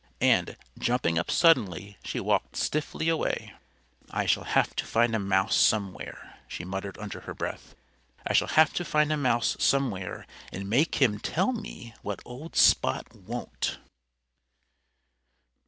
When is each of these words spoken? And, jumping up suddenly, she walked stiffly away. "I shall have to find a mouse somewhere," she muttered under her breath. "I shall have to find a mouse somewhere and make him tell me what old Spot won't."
And, 0.19 0.57
jumping 0.79 1.19
up 1.19 1.29
suddenly, 1.29 1.95
she 2.03 2.19
walked 2.19 2.55
stiffly 2.55 3.07
away. 3.07 3.53
"I 4.09 4.25
shall 4.25 4.45
have 4.45 4.75
to 4.77 4.85
find 4.87 5.13
a 5.13 5.19
mouse 5.19 5.55
somewhere," 5.55 6.39
she 6.47 6.65
muttered 6.65 6.97
under 6.97 7.19
her 7.19 7.35
breath. 7.35 7.75
"I 8.25 8.33
shall 8.33 8.47
have 8.47 8.73
to 8.73 8.83
find 8.83 9.11
a 9.11 9.15
mouse 9.15 9.55
somewhere 9.59 10.25
and 10.51 10.67
make 10.67 10.95
him 10.95 11.19
tell 11.19 11.53
me 11.53 11.93
what 12.01 12.23
old 12.25 12.55
Spot 12.55 13.05
won't." 13.15 13.77